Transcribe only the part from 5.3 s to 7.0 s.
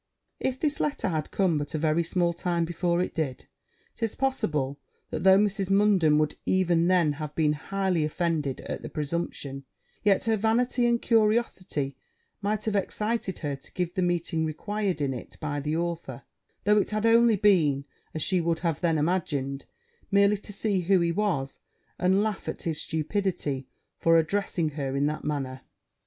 Mrs. Munden would even